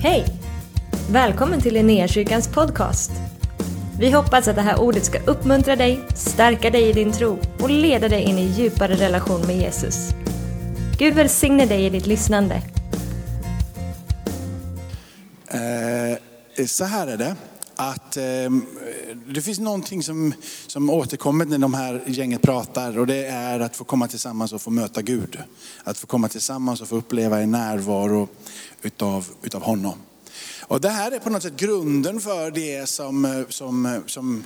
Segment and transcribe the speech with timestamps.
[0.00, 0.24] Hej!
[1.10, 3.10] Välkommen till Linnéakyrkans podcast.
[4.00, 7.70] Vi hoppas att det här ordet ska uppmuntra dig, stärka dig i din tro och
[7.70, 10.10] leda dig in i djupare relation med Jesus.
[10.98, 12.62] Gud välsigne dig i ditt lyssnande.
[15.50, 17.36] Eh, så här är det.
[17.80, 18.24] Att, eh,
[19.26, 20.34] det finns någonting som,
[20.66, 24.62] som återkommer när de här gänget pratar och det är att få komma tillsammans och
[24.62, 25.38] få möta Gud.
[25.84, 28.28] Att få komma tillsammans och få uppleva en närvaro
[28.82, 29.98] utav, utav honom.
[30.60, 34.44] Och det här är på något sätt grunden för det som, eh, som, eh, som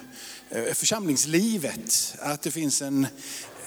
[0.50, 2.14] eh, församlingslivet.
[2.20, 3.06] Att det finns en,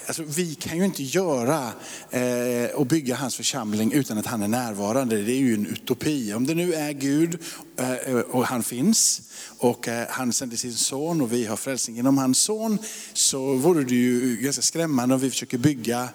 [0.07, 1.71] Alltså, vi kan ju inte göra
[2.09, 5.21] eh, och bygga hans församling utan att han är närvarande.
[5.21, 6.33] Det är ju en utopi.
[6.33, 7.39] Om det nu är Gud
[7.77, 9.21] eh, och han finns
[9.57, 12.79] och eh, han sände sin son och vi har frälsning genom hans son
[13.13, 16.09] så vore det ju ganska skrämmande om vi försöker bygga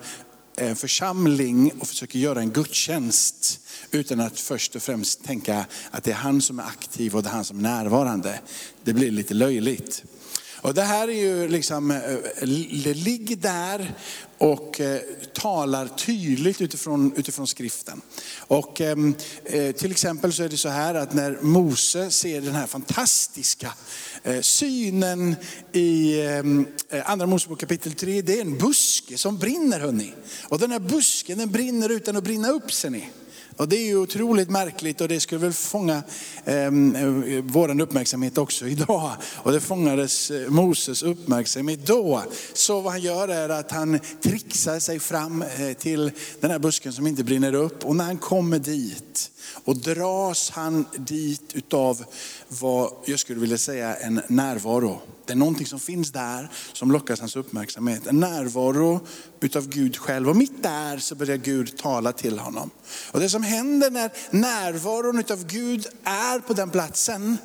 [0.56, 3.60] en församling och försöker göra en gudstjänst
[3.90, 7.28] utan att först och främst tänka att det är han som är aktiv och det
[7.28, 8.40] är han som är närvarande.
[8.84, 10.04] Det blir lite löjligt.
[10.62, 12.00] Och det här är ju liksom,
[12.40, 13.94] ligg det ligger där
[14.38, 15.00] och eh,
[15.32, 18.00] talar tydligt utifrån, utifrån skriften.
[18.38, 22.54] Och ehm, eh, till exempel så är det så här att när Mose ser den
[22.54, 23.74] här fantastiska
[24.40, 25.36] synen
[25.72, 26.66] i ehm,
[27.04, 30.12] andra Mosebok kapitel 3, det är en buske som brinner hörni.
[30.48, 33.08] Och den här busken den brinner utan att brinna upp ser ni.
[33.60, 36.02] Och det är ju otroligt märkligt och det skulle väl fånga
[36.44, 36.70] eh,
[37.42, 39.12] vår uppmärksamhet också idag.
[39.36, 42.22] Och det fångades eh, Moses uppmärksamhet då.
[42.52, 46.92] Så vad han gör är att han trixar sig fram eh, till den här busken
[46.92, 47.84] som inte brinner upp.
[47.84, 49.30] Och när han kommer dit
[49.64, 52.04] och dras han dit utav
[52.48, 55.00] vad jag skulle vilja säga en närvaro.
[55.30, 58.06] Det är någonting som finns där som lockar hans uppmärksamhet.
[58.06, 59.00] En närvaro
[59.40, 60.28] utav Gud själv.
[60.28, 62.70] Och mitt där så börjar Gud tala till honom.
[63.10, 67.38] Och det som händer när närvaron utav Gud är på den platsen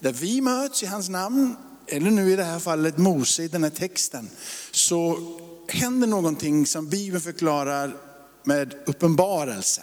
[0.00, 1.56] där vi möts i hans namn,
[1.86, 4.30] eller nu i det här fallet Mose i den här texten,
[4.70, 5.18] så
[5.68, 7.96] händer någonting som Bibeln förklarar
[8.44, 9.82] med uppenbarelse.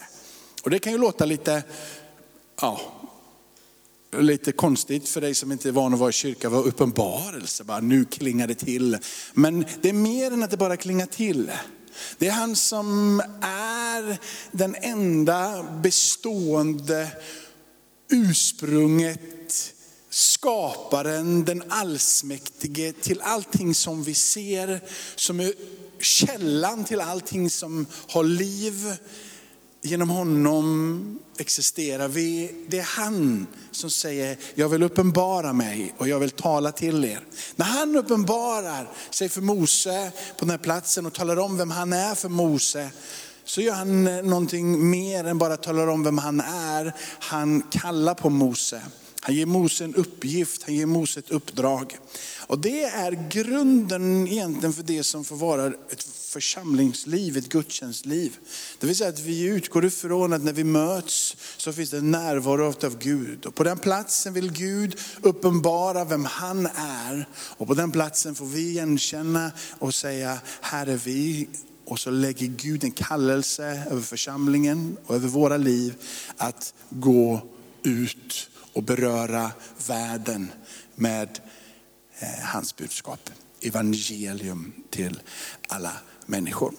[0.64, 1.64] Och det kan ju låta lite,
[2.62, 2.82] ja,
[4.22, 7.80] lite konstigt för dig som inte är van att vara i kyrka, var uppenbarelse, bara
[7.80, 8.98] nu klingar det till.
[9.34, 11.52] Men det är mer än att det bara klingar till.
[12.18, 14.18] Det är han som är
[14.52, 17.08] den enda bestående
[18.12, 19.74] ursprunget,
[20.10, 24.82] skaparen, den allsmäktige till allting som vi ser,
[25.16, 25.54] som är
[26.02, 28.98] källan till allting som har liv
[29.84, 32.52] genom honom existerar vi.
[32.68, 37.24] Det är han som säger, jag vill uppenbara mig och jag vill tala till er.
[37.56, 41.94] När han uppenbarar sig för Mose på den här platsen och talar om vem han
[41.94, 42.90] är för Mose,
[43.46, 46.94] så gör han någonting mer än bara talar om vem han är.
[47.20, 48.82] Han kallar på Mose.
[49.20, 51.98] Han ger Mose en uppgift, han ger Mose ett uppdrag.
[52.48, 58.38] Och det är grunden egentligen för det som får vara ett församlingsliv, ett gudstjänstliv.
[58.80, 62.12] Det vill säga att vi utgår ifrån att när vi möts så finns det en
[62.12, 63.46] närvaro av Gud.
[63.46, 67.28] Och på den platsen vill Gud uppenbara vem han är.
[67.58, 71.50] Och på den platsen får vi igenkänna och säga, här är vi.
[71.86, 75.94] Och så lägger Gud en kallelse över församlingen och över våra liv
[76.38, 77.42] att gå
[77.84, 79.52] ut och beröra
[79.88, 80.52] världen
[80.96, 81.40] med
[82.24, 83.30] Eh, hans budskap.
[83.62, 85.22] Evangelium till
[85.68, 85.92] alla
[86.26, 86.74] människor.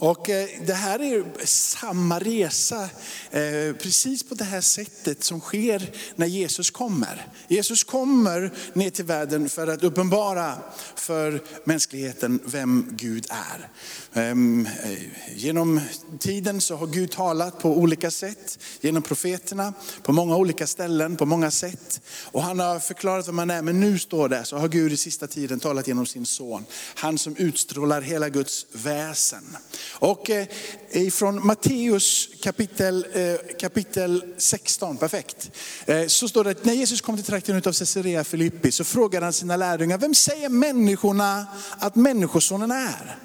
[0.00, 2.88] Och eh, det här är samma resa,
[3.30, 7.26] eh, precis på det här sättet som sker när Jesus kommer.
[7.48, 10.54] Jesus kommer ner till världen för att uppenbara
[10.94, 13.68] för mänskligheten vem Gud är.
[14.12, 15.80] Ehm, eh, genom
[16.18, 19.72] tiden så har Gud talat på olika sätt, genom profeterna,
[20.02, 22.00] på många olika ställen, på många sätt.
[22.24, 24.96] Och han har förklarat vem han är, men nu står det så har Gud i
[24.96, 26.64] sista tiden talat genom sin son.
[26.94, 29.56] Han som utstrålar hela Guds väsen.
[29.92, 30.46] Och eh,
[30.90, 35.50] ifrån Matteus kapitel, eh, kapitel 16, perfekt.
[35.86, 39.26] Eh, så står det att när Jesus kom till trakten av Caesarea Filippi så frågade
[39.26, 41.46] han sina lärjungar, vem säger människorna
[41.78, 43.16] att människosonen är?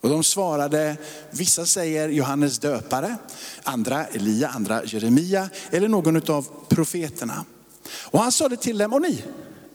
[0.00, 0.96] Och de svarade,
[1.30, 3.16] vissa säger Johannes döpare,
[3.62, 7.44] andra Elia, andra Jeremia eller någon av profeterna.
[8.00, 9.24] Och han sa det till dem, och ni,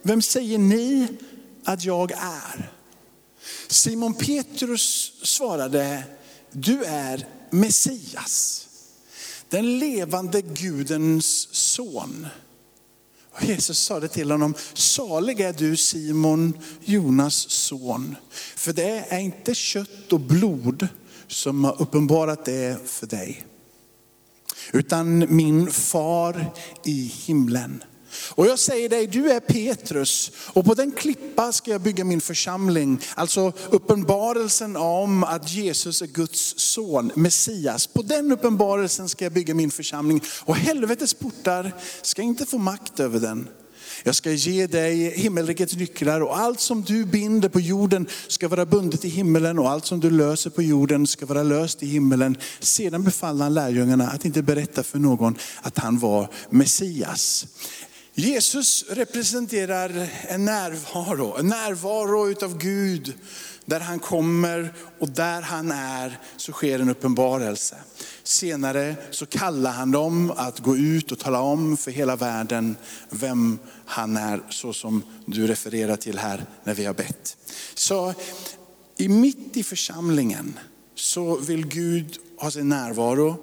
[0.01, 1.07] vem säger ni
[1.63, 2.71] att jag är?
[3.67, 6.03] Simon Petrus svarade,
[6.51, 8.67] du är Messias,
[9.49, 12.27] den levande Gudens son.
[13.31, 18.15] Och Jesus sa det till honom, salig är du Simon, Jonas son.
[18.55, 20.87] För det är inte kött och blod
[21.27, 23.45] som har uppenbarat det för dig.
[24.73, 26.53] utan min far
[26.83, 27.83] i himlen.
[28.29, 32.21] Och jag säger dig, du är Petrus och på den klippa ska jag bygga min
[32.21, 32.99] församling.
[33.15, 37.87] Alltså uppenbarelsen om att Jesus är Guds son, Messias.
[37.87, 40.21] På den uppenbarelsen ska jag bygga min församling.
[40.45, 41.71] Och helvetets portar
[42.01, 43.47] ska inte få makt över den.
[44.03, 48.65] Jag ska ge dig himmelrikets nycklar och allt som du binder på jorden ska vara
[48.65, 52.37] bundet i himmelen och allt som du löser på jorden ska vara löst i himmelen.
[52.59, 57.45] Sedan befallde han lärjungarna att inte berätta för någon att han var Messias.
[58.17, 63.13] Jesus representerar en närvaro, en närvaro utav Gud.
[63.65, 67.75] Där han kommer och där han är så sker en uppenbarelse.
[68.23, 72.77] Senare så kallar han dem att gå ut och tala om för hela världen
[73.09, 77.37] vem han är, så som du refererar till här när vi har bett.
[77.73, 78.13] Så
[78.97, 80.59] i mitt i församlingen
[80.95, 83.37] så vill Gud ha sin närvaro.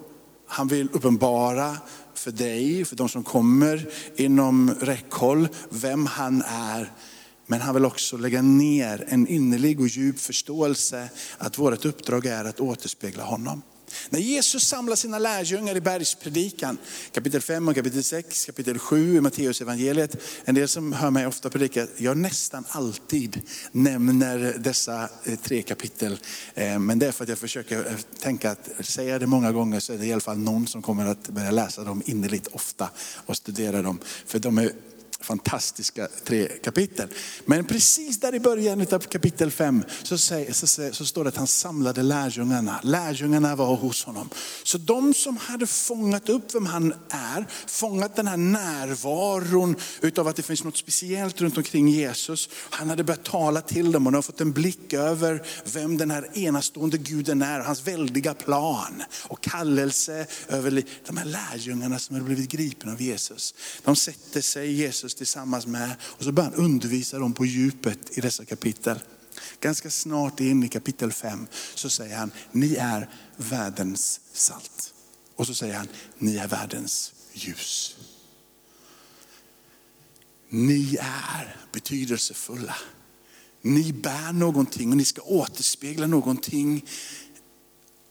[0.47, 1.77] Han vill uppenbara
[2.23, 6.93] för dig, för de som kommer inom räckhåll, vem han är.
[7.47, 11.09] Men han vill också lägga ner en innerlig och djup förståelse
[11.39, 13.63] att vårt uppdrag är att återspegla honom.
[14.11, 16.79] När Jesus samlar sina lärjungar i bergspredikan,
[17.13, 20.17] kapitel 5 och kapitel 6, kapitel 7 i Matteus evangeliet.
[20.45, 23.43] En del som hör mig ofta predika, jag nästan alltid
[23.73, 26.19] nämner dessa eh, tre kapitel.
[26.55, 29.81] Eh, men det är för att jag försöker eh, tänka att säga det många gånger
[29.81, 32.91] så är det i alla fall någon som kommer att börja läsa dem innerligt ofta
[33.27, 33.99] och studera dem.
[34.27, 34.73] För de är
[35.23, 37.09] fantastiska tre kapitel.
[37.45, 40.45] Men precis där i början av kapitel 5 så, så,
[40.93, 42.81] så, står det att han samlade lärjungarna.
[42.83, 44.29] Lärjungarna var hos honom.
[44.63, 50.37] Så de som hade fångat upp vem han är, fångat den här närvaron utav att
[50.37, 52.49] det finns något speciellt runt omkring Jesus.
[52.71, 56.11] Han hade börjat tala till dem och de har fått en blick över vem den
[56.11, 62.27] här enastående guden är, hans väldiga plan och kallelse över de här lärjungarna som hade
[62.27, 63.55] blivit gripna av Jesus.
[63.85, 65.97] De sätter sig Jesus Jesus tillsammans med.
[66.03, 68.99] Och så börjar han undervisa dem på djupet i dessa kapitel.
[69.61, 74.95] Ganska snart in i kapitel 5 så säger han, ni är världens salt.
[75.37, 75.89] Och så säger han,
[76.19, 77.97] ni är världens ljus.
[80.49, 82.77] Ni är betydelsefulla.
[83.63, 86.85] Ni bär någonting och ni ska återspegla någonting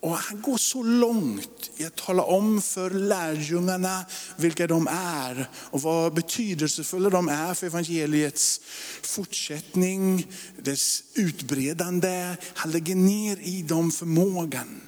[0.01, 4.06] och han går så långt i att tala om för lärjungarna
[4.38, 8.62] vilka de är och vad betydelsefulla de är för evangeliets
[9.01, 10.27] fortsättning,
[10.57, 12.36] dess utbredande.
[12.53, 14.81] Han lägger ner i dem förmågan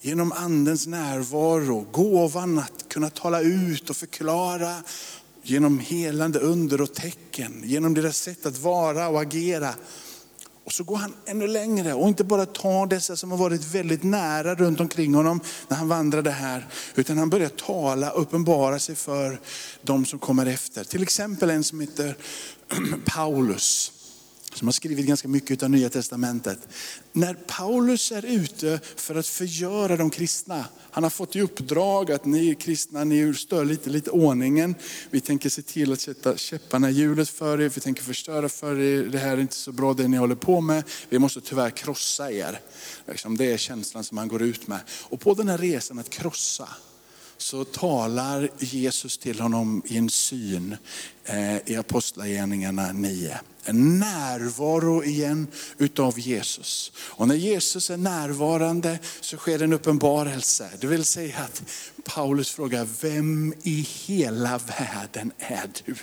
[0.00, 4.82] genom andens närvaro, gåvan att kunna tala ut och förklara
[5.42, 9.74] genom helande under och tecken, genom deras sätt att vara och agera.
[10.64, 14.02] Och så går han ännu längre och inte bara tar dessa som har varit väldigt
[14.02, 16.66] nära runt omkring honom när han vandrade här.
[16.94, 19.40] Utan han börjar tala, uppenbara sig för
[19.82, 20.84] de som kommer efter.
[20.84, 22.16] Till exempel en som heter
[23.04, 23.92] Paulus
[24.54, 26.58] som har skrivit ganska mycket av Nya Testamentet.
[27.12, 32.24] När Paulus är ute för att förgöra de kristna, han har fått i uppdrag att
[32.24, 34.74] ni kristna, ni stör lite, lite ordningen.
[35.10, 38.80] Vi tänker se till att sätta käpparna i hjulet för er, vi tänker förstöra för
[38.80, 40.84] er, det här är inte så bra det ni håller på med.
[41.08, 42.60] Vi måste tyvärr krossa er.
[43.08, 44.80] Liksom, det är känslan som han går ut med.
[44.88, 46.68] Och på den här resan att krossa,
[47.44, 50.76] så talar Jesus till honom i en syn
[51.24, 53.40] eh, i Apostlagärningarna 9.
[53.64, 55.46] En närvaro igen
[55.78, 56.92] utav Jesus.
[56.96, 60.70] Och när Jesus är närvarande så sker en uppenbarelse.
[60.80, 61.62] Det vill säga att
[62.04, 65.94] Paulus frågar, vem i hela världen är du?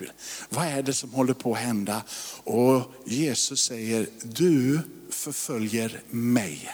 [0.49, 2.03] Vad är det som håller på att hända?
[2.43, 4.79] Och Jesus säger, du
[5.09, 6.69] förföljer mig.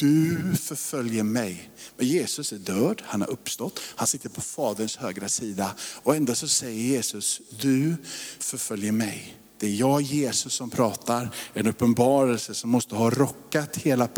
[0.00, 1.70] Du förföljer mig.
[1.96, 5.74] Men Jesus är död, han har uppstått, han sitter på faderns högra sida.
[6.02, 7.96] Och ändå så säger Jesus, du
[8.38, 9.36] förföljer mig.
[9.58, 14.08] Det är jag Jesus som pratar, en uppenbarelse som måste ha rockat hela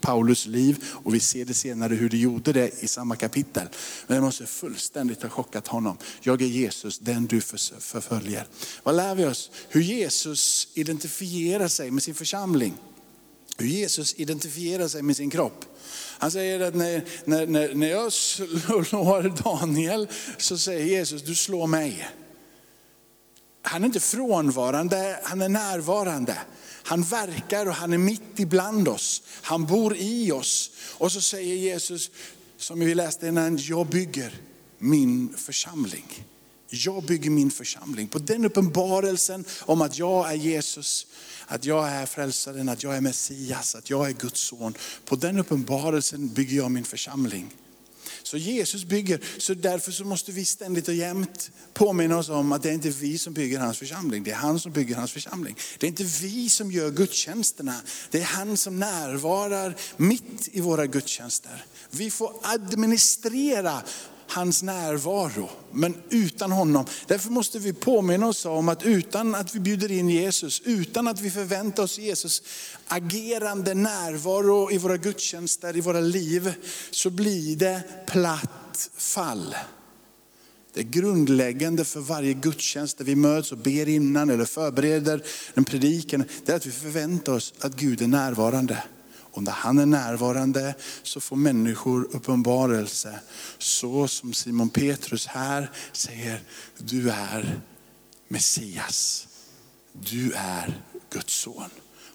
[0.00, 0.84] Paulus liv.
[0.86, 3.68] Och vi ser det senare hur det gjorde det i samma kapitel.
[4.06, 5.96] Men det måste fullständigt ha chockat honom.
[6.20, 8.46] Jag är Jesus, den du förföljer.
[8.82, 9.50] Vad lär vi oss?
[9.68, 12.74] Hur Jesus identifierar sig med sin församling
[13.58, 15.64] hur Jesus identifierar sig med sin kropp.
[16.18, 22.08] Han säger att när, när, när jag slår Daniel så säger Jesus, du slår mig.
[23.62, 26.38] Han är inte frånvarande, han är närvarande.
[26.82, 29.22] Han verkar och han är mitt ibland oss.
[29.42, 30.70] Han bor i oss.
[30.98, 32.10] Och så säger Jesus,
[32.56, 34.34] som vi läste innan, jag bygger
[34.78, 36.24] min församling.
[36.70, 38.08] Jag bygger min församling.
[38.08, 41.06] På den uppenbarelsen om att jag är Jesus
[41.48, 44.74] att jag är frälsaren, att jag är Messias, att jag är Guds son.
[45.04, 47.54] På den uppenbarelsen bygger jag min församling.
[48.22, 52.62] Så Jesus bygger, så därför så måste vi ständigt och jämt påminna oss om att
[52.62, 55.56] det är inte vi som bygger hans församling, det är han som bygger hans församling.
[55.78, 57.74] Det är inte vi som gör gudstjänsterna,
[58.10, 61.64] det är han som närvarar mitt i våra gudstjänster.
[61.90, 63.82] Vi får administrera
[64.28, 65.50] hans närvaro.
[65.72, 66.84] Men utan honom.
[67.06, 71.20] Därför måste vi påminna oss om att utan att vi bjuder in Jesus, utan att
[71.20, 72.42] vi förväntar oss Jesus
[72.88, 76.54] agerande närvaro i våra gudstjänster, i våra liv,
[76.90, 79.54] så blir det platt fall.
[80.74, 85.22] Det är grundläggande för varje gudstjänst där vi möts och ber innan eller förbereder
[85.54, 86.24] en predikan.
[86.46, 88.82] Det är att vi förväntar oss att Gud är närvarande.
[89.38, 93.20] Och när han är närvarande så får människor uppenbarelse.
[93.58, 96.42] Så som Simon Petrus här säger,
[96.78, 97.60] du är
[98.28, 99.28] Messias.
[99.92, 101.70] Du är Guds son.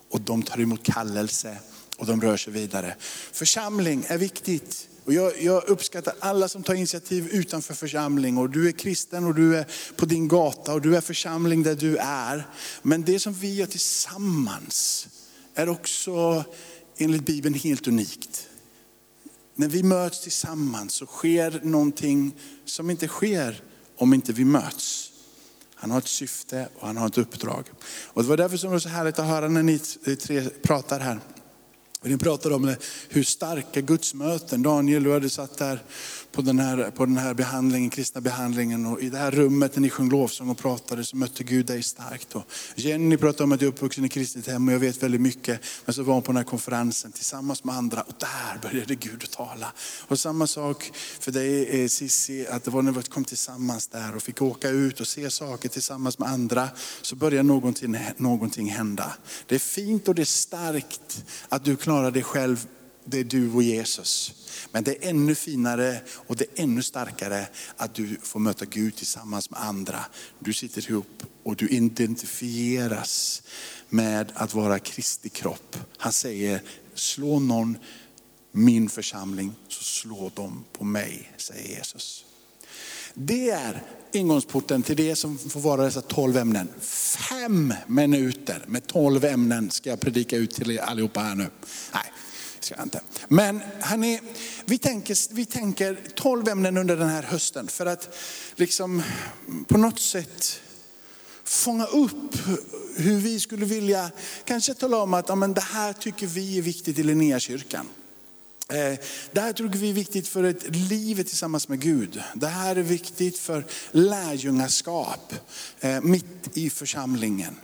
[0.10, 1.58] Och de tar emot kallelse
[1.98, 2.96] och de rör sig vidare.
[3.32, 4.88] Församling är viktigt.
[5.06, 8.38] Och jag, jag, uppskattar alla som tar initiativ utanför församling.
[8.38, 9.66] Och du är kristen och du är
[9.96, 12.48] på din gata och du är församling där du är.
[12.82, 15.08] Men det som vi gör tillsammans
[15.56, 16.44] är också
[16.98, 18.48] enligt Bibeln helt unikt.
[19.56, 22.36] När vi möts tillsammans så sker någonting
[22.66, 23.62] som inte sker
[23.98, 25.12] om inte vi möts.
[25.76, 27.70] Han har ett syfte och han har ett uppdrag.
[28.06, 29.80] Och det var därför som det var så härligt att höra när ni
[30.16, 31.20] tre pratar här.
[32.02, 32.76] Ni pratar om
[33.10, 35.84] hur starka gudsmöten, Daniel du hade satt där
[36.34, 38.86] på den här, på den här behandlingen, kristna behandlingen.
[38.86, 41.84] Och I det här rummet när ni sjöng lovsång och pratade så mötte Gud dig
[41.84, 42.36] starkt.
[42.36, 42.44] Och
[42.76, 45.60] Jenny pratade om att du är uppvuxen i kristet hem och jag vet väldigt mycket.
[45.86, 49.24] Men så var hon på den här konferensen tillsammans med andra och där började Gud
[49.24, 49.74] att tala.
[50.08, 54.16] Och samma sak för dig eh, Cissi, att det var när vi kom tillsammans där
[54.16, 56.70] och fick åka ut och se saker tillsammans med andra.
[57.02, 59.14] Så började någonting, någonting hända.
[59.48, 62.68] Det är fint och det är starkt att du klarar dig själv
[63.06, 64.34] det är du och Jesus.
[64.72, 68.96] Men det är ännu finare och det är ännu starkare att du får möta Gud
[68.96, 70.06] tillsammans med andra.
[70.40, 73.42] Du sitter ihop och du identifieras
[73.90, 75.78] med att vara Kristi kropp.
[75.98, 76.62] Han säger,
[76.94, 77.78] slå någon
[78.52, 82.26] min församling så slå dem på mig, säger Jesus.
[83.14, 86.70] Det är ingångsporten till det som får vara dessa tolv ämnen.
[87.30, 91.48] Fem minuter med tolv ämnen ska jag predika ut till er allihopa här nu.
[91.94, 92.04] Nej,
[92.64, 93.02] ska jag inte.
[93.28, 94.20] Men hörni,
[94.66, 98.16] vi tänker, vi tänker 12 ämnen under den här hösten för att
[98.56, 99.04] liksom
[99.68, 100.60] på något sätt
[101.44, 102.36] fånga upp
[102.96, 104.12] hur vi skulle vilja,
[104.46, 107.88] kanske tala om att ja, men det här tycker vi är viktigt i Linnéakyrkan.
[108.70, 109.00] Eh,
[109.32, 112.24] det här tror vi är viktigt för ett liv tillsammans med Gud.
[112.36, 115.34] Det här är viktigt för lärjungaskap
[115.80, 117.56] eh, mitt i församlingen.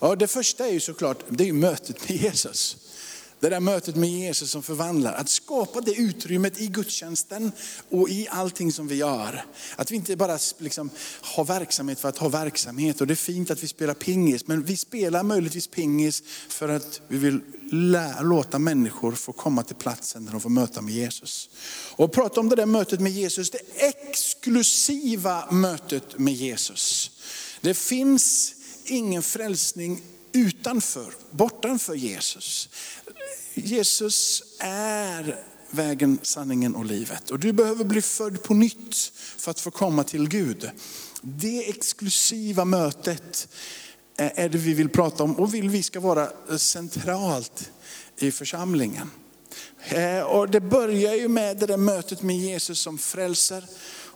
[0.00, 2.76] Ja, det första är ju såklart det är mötet med Jesus.
[3.40, 5.12] Det där mötet med Jesus som förvandlar.
[5.12, 7.52] Att skapa det utrymmet i gudstjänsten
[7.90, 9.44] och i allting som vi gör.
[9.76, 10.90] Att vi inte bara liksom
[11.20, 13.00] har verksamhet för att ha verksamhet.
[13.00, 17.00] Och det är fint att vi spelar pingis, men vi spelar möjligtvis pingis för att
[17.08, 17.40] vi vill
[18.20, 21.50] låta människor få komma till platsen där de får möta med Jesus.
[21.96, 27.10] Och prata om det där mötet med Jesus, det exklusiva mötet med Jesus.
[27.60, 28.54] Det finns
[28.84, 30.02] ingen frälsning
[30.32, 32.68] utanför, bortanför Jesus.
[33.64, 35.36] Jesus är
[35.70, 37.30] vägen, sanningen och livet.
[37.30, 40.70] Och du behöver bli född på nytt för att få komma till Gud.
[41.22, 43.48] Det exklusiva mötet
[44.16, 47.70] är det vi vill prata om och vill vi ska vara eh, centralt
[48.18, 49.10] i församlingen.
[49.88, 53.64] Eh, och det börjar ju med det där mötet med Jesus som frälser.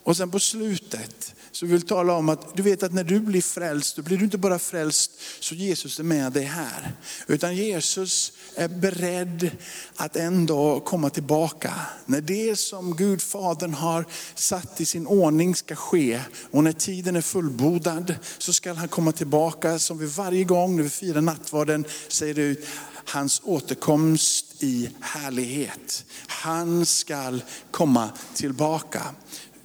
[0.04, 3.42] Och sen på slutet så vill tala om att du vet att när du blir
[3.42, 6.92] frälst, då blir du inte bara frälst så Jesus är med dig här.
[7.26, 9.50] Utan Jesus är beredd
[9.96, 11.74] att en dag komma tillbaka.
[12.06, 14.04] När det som Gud Fadern har
[14.34, 19.12] satt i sin ordning ska ske och när tiden är fullbordad så ska han komma
[19.12, 22.66] tillbaka som vi varje gång när vi firar nattvarden säger ut
[23.04, 26.04] hans återkomst i härlighet.
[26.26, 27.38] Han ska
[27.70, 29.02] komma tillbaka.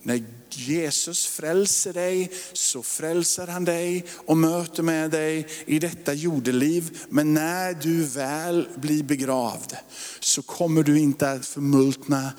[0.08, 7.00] När Jesus frälser dig så frälser han dig och möter med dig i detta jordeliv.
[7.10, 9.74] Men när du väl blir begravd
[10.20, 12.32] så kommer du inte att förmultna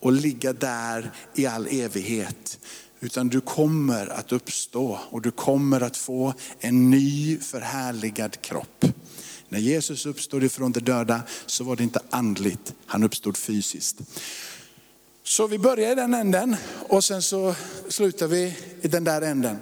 [0.00, 2.58] och ligga där i all evighet.
[3.00, 8.84] Utan du kommer att uppstå och du kommer att få en ny förhärligad kropp.
[9.48, 13.96] När Jesus uppstod ifrån de döda så var det inte andligt, han uppstod fysiskt.
[15.28, 16.56] Så vi börjar i den änden
[16.88, 17.54] och sen så
[17.88, 19.58] slutar vi i den där änden.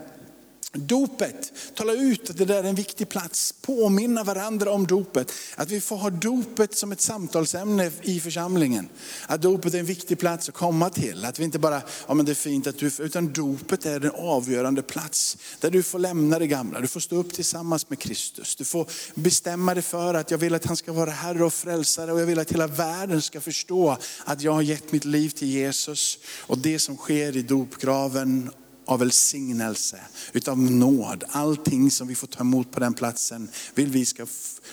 [0.76, 3.54] Dopet, tala ut att det där är en viktig plats.
[3.62, 5.32] Påminna varandra om dopet.
[5.56, 8.88] Att vi får ha dopet som ett samtalsämne i församlingen.
[9.26, 11.24] Att dopet är en viktig plats att komma till.
[11.24, 14.10] Att vi inte bara, ja men det är fint att du, utan dopet är en
[14.10, 15.36] avgörande plats.
[15.60, 18.56] Där du får lämna det gamla, du får stå upp tillsammans med Kristus.
[18.56, 22.12] Du får bestämma dig för att jag vill att han ska vara Herre och frälsare
[22.12, 25.48] och jag vill att hela världen ska förstå att jag har gett mitt liv till
[25.48, 26.18] Jesus.
[26.40, 28.50] Och det som sker i dopgraven
[28.86, 30.00] av välsignelse,
[30.32, 31.24] utav nåd.
[31.28, 34.26] Allting som vi får ta emot på den platsen vill vi ska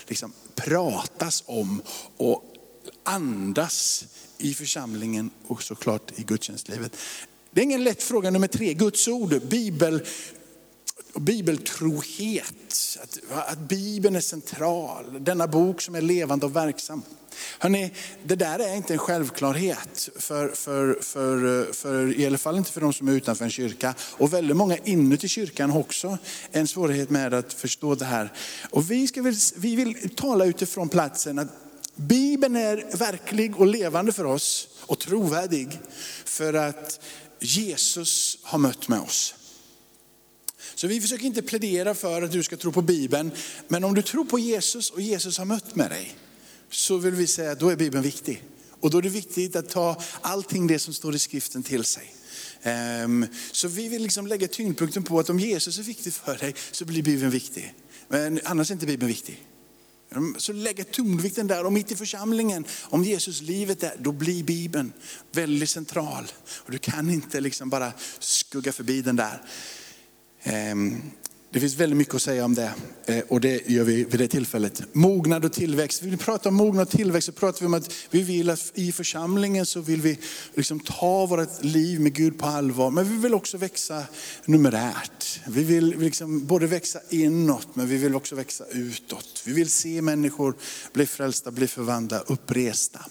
[0.07, 1.81] liksom pratas om
[2.17, 2.43] och
[3.03, 4.05] andas
[4.37, 6.97] i församlingen och såklart i gudstjänstlivet.
[7.51, 10.03] Det är ingen lätt fråga nummer tre, Guds ord, Bibel,
[11.21, 17.03] bibeltrohet, att, att Bibeln är central, denna bok som är levande och verksam.
[17.59, 17.91] Hörrni,
[18.23, 22.81] det där är inte en självklarhet, för, för, för, för, i alla fall inte för
[22.81, 23.95] de som är utanför en kyrka.
[23.99, 26.17] Och väldigt många inuti kyrkan har också
[26.51, 28.33] en svårighet med att förstå det här.
[28.69, 29.21] Och vi, ska
[29.55, 31.47] vi vill tala utifrån platsen att
[31.95, 35.79] Bibeln är verklig och levande för oss och trovärdig
[36.25, 36.99] för att
[37.39, 39.35] Jesus har mött med oss.
[40.83, 43.31] Så vi försöker inte plädera för att du ska tro på Bibeln,
[43.67, 46.15] men om du tror på Jesus och Jesus har mött med dig,
[46.71, 48.43] så vill vi säga att då är Bibeln viktig.
[48.79, 52.15] Och då är det viktigt att ta allting det som står i skriften till sig.
[52.61, 56.55] Ehm, så vi vill liksom lägga tyngdpunkten på att om Jesus är viktig för dig
[56.71, 57.73] så blir Bibeln viktig.
[58.07, 59.43] Men annars är inte Bibeln viktig.
[60.15, 64.43] Ehm, så lägga tonvikten där och mitt i församlingen, om Jesus livet är, då blir
[64.43, 64.93] Bibeln
[65.31, 66.31] väldigt central.
[66.55, 69.41] Och du kan inte liksom bara skugga förbi den där.
[70.43, 71.01] Ehm,
[71.53, 72.73] det finns väldigt mycket att säga om det
[73.05, 74.83] eh, och det gör vi vid det tillfället.
[74.93, 76.03] Mognad och tillväxt.
[76.03, 78.71] Vill vi pratar om mognad och tillväxt så pratar vi om att vi vill att
[78.73, 80.19] i församlingen så vill vi
[80.53, 82.91] liksom ta vårt liv med Gud på allvar.
[82.91, 84.03] Men vi vill också växa
[84.45, 85.39] numerärt.
[85.47, 89.43] Vi vill liksom både växa inåt men vi vill också växa utåt.
[89.45, 90.55] Vi vill se människor
[90.93, 93.05] bli frälsta, bli förvandlade, uppresta.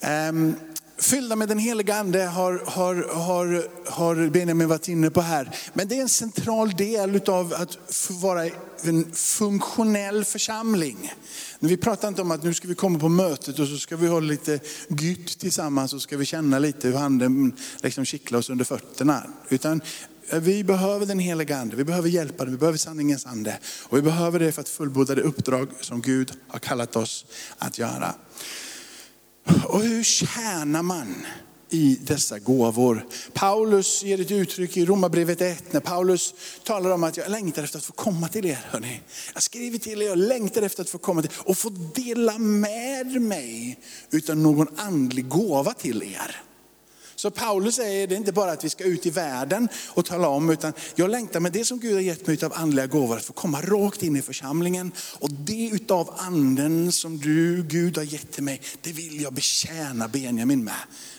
[0.00, 0.54] Ehm,
[0.98, 5.56] Fyllda med den heliga ande har, har, har, har Benjamin varit inne på här.
[5.72, 7.78] Men det är en central del av att
[8.10, 8.44] vara
[8.82, 11.12] en funktionell församling.
[11.58, 14.06] Vi pratar inte om att nu ska vi komma på mötet och så ska vi
[14.06, 17.52] ha lite gytt tillsammans och ska vi känna lite hur handen
[17.82, 19.22] liksom kittlar oss under fötterna.
[19.48, 19.80] Utan
[20.28, 23.58] eh, vi behöver den heliga ande, vi behöver hjälpa den, vi behöver sanningens ande.
[23.82, 27.26] Och vi behöver det för att fullborda det uppdrag som Gud har kallat oss
[27.58, 28.14] att göra.
[29.44, 31.26] Och hur tjänar man
[31.70, 33.06] i dessa gåvor?
[33.32, 37.78] Paulus ger ett uttryck i Romarbrevet 1 när Paulus talar om att jag längtar efter
[37.78, 38.58] att få komma till er.
[38.70, 39.00] Hörrni.
[39.34, 42.38] Jag skriver till er, jag längtar efter att få komma till er och få dela
[42.38, 43.78] med mig
[44.10, 46.42] utan någon andlig gåva till er.
[47.16, 50.28] Så Paulus säger det är inte bara att vi ska ut i världen och tala
[50.28, 53.24] om, utan jag längtar med det som Gud har gett mig av andliga gåvor, att
[53.24, 54.92] få komma rakt in i församlingen.
[55.18, 60.08] Och det utav anden som du, Gud har gett till mig, det vill jag betjäna
[60.08, 60.74] Benjamin med.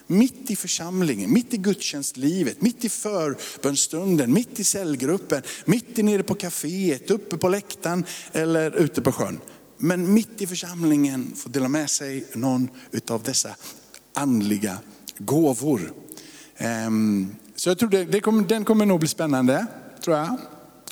[0.08, 6.24] Mitt i församlingen, mitt i gudstjänstlivet, mitt i förbönstunden, mitt i cellgruppen, mitt i nere
[6.24, 9.40] på kaféet, uppe på läktaren eller ute på sjön.
[9.78, 13.56] Men mitt i församlingen får dela med sig någon utav dessa
[14.14, 14.78] andliga
[15.17, 15.93] gåvor.
[16.58, 19.65] Ehm, så jag tror det, det kommer, den kommer nog bli spännande,
[20.04, 20.38] tror jag.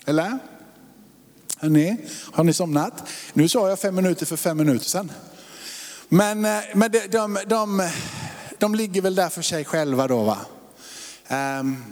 [0.05, 0.39] Eller?
[1.57, 1.97] Hörrni,
[2.31, 3.09] har ni somnat?
[3.33, 5.11] Nu sa jag fem minuter för fem minuter sedan.
[6.09, 7.89] Men, eh, men de, de, de,
[8.57, 10.37] de ligger väl där för sig själva då va.
[11.59, 11.83] Um,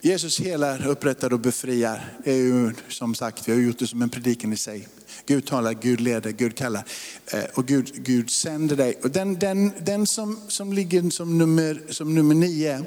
[0.00, 2.14] Jesus helar, upprättar och befriar.
[2.24, 4.88] Det är ju som sagt, vi har gjort det som en predikan i sig.
[5.26, 6.84] Gud talar, Gud leder, Gud kallar.
[7.26, 8.98] Eh, och Gud, Gud sänder dig.
[9.02, 12.84] Och den, den, den som, som ligger som nummer, som nummer nio,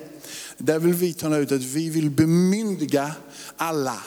[0.57, 3.11] där vill vi tala ut att vi vill bemyndiga
[3.57, 4.03] alla.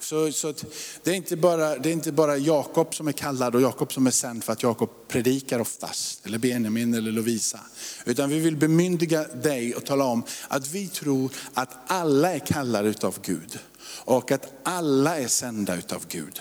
[0.00, 0.54] Så, så
[1.02, 4.06] det, är inte bara, det är inte bara Jakob som är kallad och Jakob som
[4.06, 7.60] är sänd för att Jakob predikar oftast, eller Benjamin eller Lovisa.
[8.04, 12.88] Utan vi vill bemyndiga dig och tala om att vi tror att alla är kallade
[12.88, 13.58] utav Gud.
[13.90, 16.40] Och att alla är sända utav Gud.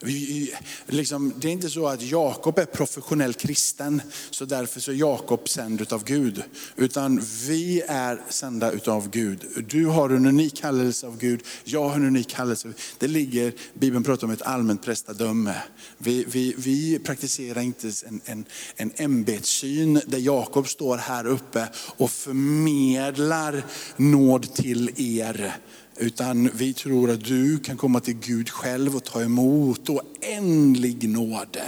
[0.00, 0.54] Vi,
[0.86, 5.48] liksom, det är inte så att Jakob är professionell kristen, så därför så är Jakob
[5.48, 6.42] sänd utav Gud.
[6.76, 9.40] Utan vi är sända utav Gud.
[9.68, 12.72] Du har en unik kallelse av Gud, jag har en unik kallelse.
[12.98, 15.54] Det ligger, Bibeln pratar om ett allmänt prästadöme.
[15.98, 18.44] Vi, vi, vi praktiserar inte en, en,
[18.76, 23.62] en ämbetssyn där Jakob står här uppe och förmedlar
[23.96, 25.58] nåd till er
[25.98, 31.62] utan vi tror att du kan komma till Gud själv och ta emot oändlig nåde.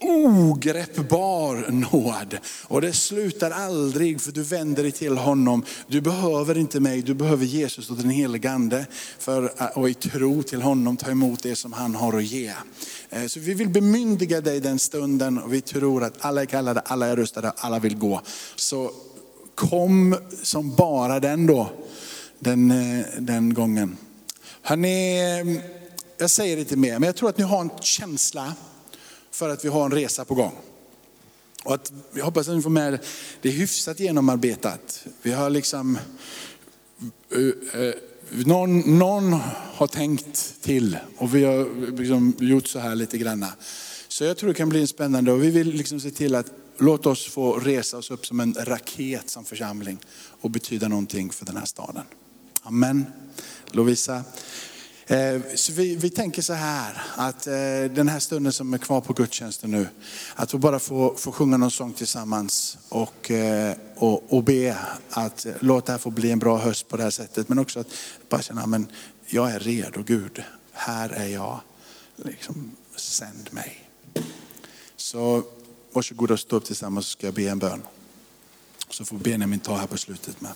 [0.00, 2.38] ogreppbar nåd.
[2.66, 5.64] Och det slutar aldrig för du vänder dig till honom.
[5.86, 8.86] Du behöver inte mig, du behöver Jesus och den helige Ande.
[9.18, 12.52] För eh, att i tro till honom ta emot det som han har att ge.
[13.10, 16.80] Eh, så vi vill bemyndiga dig den stunden och vi tror att alla är kallade,
[16.80, 18.20] alla är rustade, alla vill gå.
[18.56, 18.90] Så
[19.54, 21.70] kom som bara den då,
[22.44, 23.96] den, eh, den gången.
[24.62, 25.62] Hörrni, eh,
[26.18, 28.54] jag säger inte mer, men jag tror att ni har en känsla
[29.30, 30.52] för att vi har en resa på gång.
[31.64, 32.98] Och att, jag hoppas att ni får med det,
[33.42, 35.06] det är hyfsat genomarbetat.
[35.22, 35.98] Vi har liksom,
[37.36, 37.94] uh, uh,
[38.46, 39.32] någon, någon
[39.74, 43.48] har tänkt till och vi har liksom gjort så här lite granna.
[44.08, 46.46] Så jag tror det kan bli spännande och vi vill liksom se till att
[46.78, 49.98] låt oss få resa oss upp som en raket som församling
[50.40, 52.04] och betyda någonting för den här staden.
[52.66, 53.06] Amen.
[53.66, 54.24] Lovisa.
[55.06, 57.52] Eh, så vi, vi tänker så här, att eh,
[57.94, 59.88] den här stunden som är kvar på gudstjänsten nu,
[60.34, 64.76] att vi bara får, får sjunga någon sång tillsammans och, eh, och, och be
[65.10, 67.48] att låt det här få bli en bra höst på det här sättet.
[67.48, 67.88] Men också att
[68.28, 68.86] bara känna, men
[69.26, 71.60] jag är redo Gud, här är jag,
[72.16, 73.90] liksom, sänd mig.
[74.96, 75.42] Så
[75.92, 77.82] varsågoda och stå upp tillsammans så ska jag be en bön.
[78.94, 80.52] Så får Benjamin ta här på slutet med.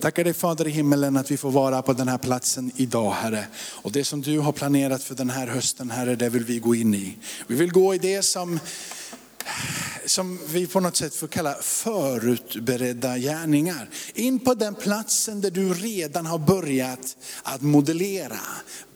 [0.00, 3.46] Tackar dig Fader i himmelen att vi får vara på den här platsen idag Herre.
[3.56, 6.74] Och det som du har planerat för den här hösten Herre, det vill vi gå
[6.74, 7.16] in i.
[7.46, 8.60] Vi vill gå i det som
[10.06, 13.88] som vi på något sätt får kalla förutberedda gärningar.
[14.14, 18.40] In på den platsen där du redan har börjat att modellera.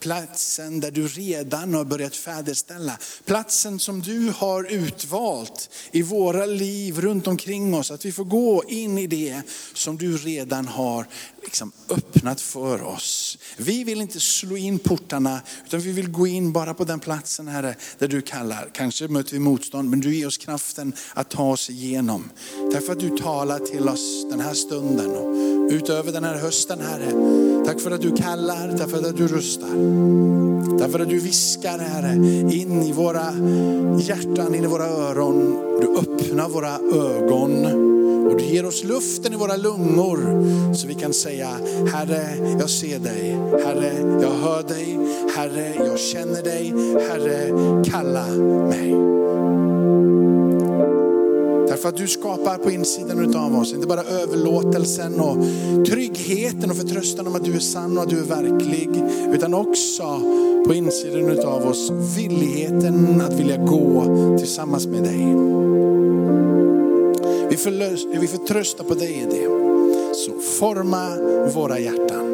[0.00, 2.98] Platsen där du redan har börjat färdigställa.
[3.24, 7.90] Platsen som du har utvalt i våra liv runt omkring oss.
[7.90, 9.42] Att vi får gå in i det
[9.74, 11.06] som du redan har
[11.42, 13.38] liksom öppnat för oss.
[13.56, 17.48] Vi vill inte slå in portarna utan vi vill gå in bara på den platsen
[17.48, 18.70] Herre där du kallar.
[18.74, 22.30] Kanske möter vi motstånd men du ger oss kraften att ta oss igenom.
[22.72, 26.80] Tack för att du talar till oss den här stunden och utöver den här hösten
[26.80, 27.12] Herre.
[27.66, 29.87] Tack för att du kallar, tack för att du rustar.
[30.78, 32.14] Därför att du viskar Herre
[32.54, 33.32] in i våra
[33.98, 35.56] hjärtan, in i våra öron.
[35.80, 37.66] Du öppnar våra ögon.
[38.28, 40.18] Och du ger oss luften i våra lungor
[40.74, 41.48] så vi kan säga,
[41.92, 43.30] Herre jag ser dig,
[43.64, 44.98] Herre jag hör dig,
[45.36, 46.74] Herre jag känner dig,
[47.08, 47.50] Herre
[47.84, 48.26] kalla
[48.68, 49.17] mig.
[51.88, 55.36] Vad du skapar på insidan av oss, inte bara överlåtelsen och
[55.86, 58.90] tryggheten och förtröstan om att du är sann och att du är verklig,
[59.34, 60.20] utan också
[60.66, 64.04] på insidan av oss villigheten att vilja gå
[64.38, 65.18] tillsammans med dig.
[67.50, 69.48] Vi, förlös, vi förtröstar på dig i det.
[70.14, 71.08] Så forma
[71.54, 72.24] våra hjärtan.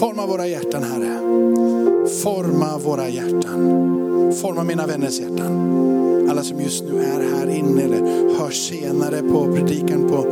[0.00, 1.18] Forma våra hjärtan Herre.
[2.22, 4.32] Forma våra hjärtan.
[4.42, 6.03] Forma mina vänners hjärtan.
[6.34, 8.00] Alla som just nu är här inne eller
[8.38, 10.22] hör senare på predikan på,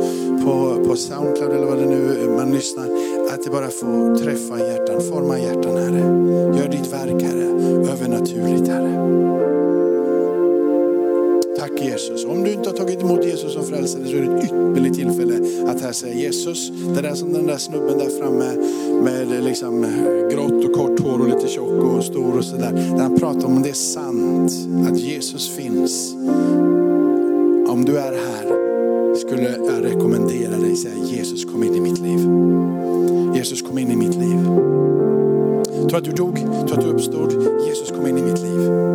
[0.43, 2.85] på, på Soundcloud eller vad det nu man lyssnar.
[3.33, 5.99] Att det bara får träffa hjärtan, forma hjärtan Herre.
[6.57, 7.45] Gör ditt verk Herre,
[7.91, 9.82] övernaturligt Herre.
[11.83, 12.25] Jesus.
[12.25, 15.33] Om du inte har tagit emot Jesus som frälsare så är det ett ypperligt tillfälle
[15.67, 18.55] att här säga Jesus, det där som den där snubben där framme
[19.03, 22.71] med eh, liksom eh, grått och kort hår och lite tjock och stor och sådär.
[22.71, 24.51] Där han pratar om det är sant
[24.87, 26.13] att Jesus finns.
[27.67, 31.99] Om du är här skulle jag rekommendera dig att säga Jesus kom in i mitt
[31.99, 32.19] liv.
[33.35, 34.43] Jesus kom in i mitt liv.
[35.89, 37.33] Tror att du dog, tror att du uppstod.
[37.67, 38.92] Jesus kom in i mitt liv.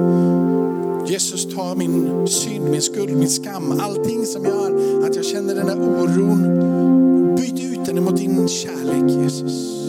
[1.09, 5.69] Jesus ta min synd, min skuld, min skam, allting som gör att jag känner den
[5.69, 7.37] här oron.
[7.37, 9.89] Byt ut den mot din kärlek Jesus.